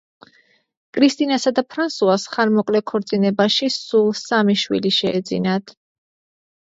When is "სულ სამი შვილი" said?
3.79-4.93